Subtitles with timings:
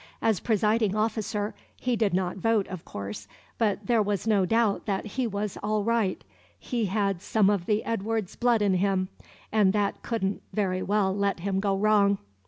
[0.19, 3.27] As presiding officer, he did not vote, of course,
[3.59, 6.23] but there was no doubt that he was all right;
[6.57, 9.09] he had some of the Edwards blood in him,
[9.51, 12.17] and that couldn't very well let him go wrong.